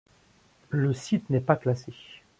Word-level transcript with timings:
Le 0.71 0.95
site 0.95 1.29
n'est 1.29 1.39
pas 1.39 1.55
classé. 1.55 1.93